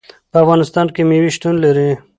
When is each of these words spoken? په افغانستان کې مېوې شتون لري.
په 0.31 0.37
افغانستان 0.43 0.87
کې 0.95 1.01
مېوې 1.09 1.31
شتون 1.35 1.55
لري. 1.63 1.89